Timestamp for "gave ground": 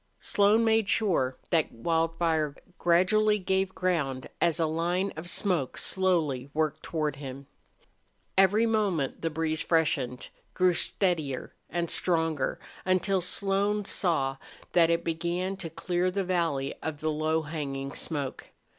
3.37-4.29